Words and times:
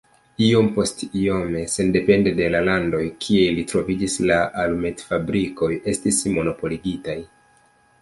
Iompostiome, 0.43 1.61
sendepende 1.73 2.33
de 2.41 2.47
la 2.57 2.63
landoj, 2.69 3.03
kie 3.27 3.45
ili 3.51 3.67
troviĝis, 3.75 4.19
la 4.33 4.41
alumetfabrikoj 4.65 5.73
estis 5.97 6.27
monopoligitaj. 6.41 7.21